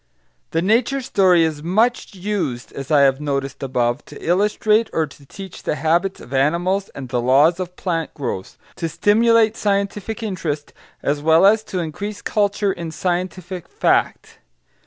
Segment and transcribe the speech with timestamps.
[0.49, 5.25] The nature story is much used, as I have noticed above, to illustrate or to
[5.27, 10.73] teach the habits of animals and the laws of plant growth; to stimulate scientific interest
[11.03, 14.39] as well as to increase culture in scientific fact.